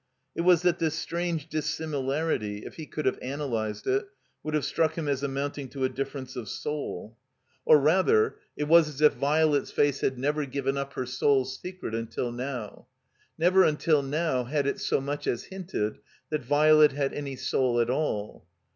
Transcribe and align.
It 0.33 0.41
was 0.41 0.63
that 0.63 0.79
this 0.79 0.95
strange 0.95 1.47
dissimilarity, 1.47 2.65
if 2.65 2.73
he 2.77 2.87
could 2.87 3.05
have 3.05 3.19
analyzed 3.21 3.85
it, 3.85 4.07
would 4.41 4.55
have 4.55 4.65
struck 4.65 4.97
him 4.97 5.07
as 5.07 5.21
amounting 5.21 5.69
to 5.69 5.83
a 5.83 5.89
difference 5.89 6.35
of 6.35 6.49
soul. 6.49 7.19
Or 7.65 7.77
rather, 7.77 8.37
it 8.57 8.65
377 8.65 9.19
THE 9.19 9.25
COMBINED 9.27 9.51
MAZE 9.51 9.61
was 9.61 9.65
as 9.67 9.71
if 9.71 9.71
Violet's 9.71 9.71
face 9.71 10.01
had 10.01 10.17
never 10.17 10.45
given 10.47 10.75
up 10.75 10.93
her 10.93 11.05
soul's 11.05 11.55
secret 11.59 11.93
until 11.93 12.31
now; 12.31 12.87
never 13.37 13.61
until 13.63 14.01
now 14.01 14.45
had 14.45 14.65
it 14.65 14.79
so 14.79 14.99
much 14.99 15.27
as 15.27 15.43
hinted 15.43 15.99
that 16.31 16.45
Violet 16.45 16.93
had 16.93 17.13
any 17.13 17.35
soul 17.35 17.79
at 17.79 17.91
all. 17.91 18.47